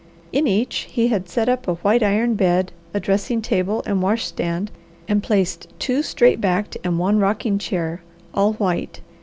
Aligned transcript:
In 0.31 0.47
each 0.47 0.87
he 0.89 1.09
had 1.09 1.29
set 1.29 1.47
up 1.47 1.67
a 1.67 1.75
white 1.75 2.01
iron 2.01 2.33
bed, 2.33 2.71
a 2.91 2.99
dressing 2.99 3.39
table, 3.39 3.83
and 3.85 4.01
wash 4.01 4.25
stand, 4.25 4.71
and 5.07 5.21
placed 5.21 5.71
two 5.77 6.01
straight 6.01 6.41
backed 6.41 6.75
and 6.83 6.97
one 6.97 7.19
rocking 7.19 7.59
chair, 7.59 8.01
all 8.33 8.53
white. 8.53 9.01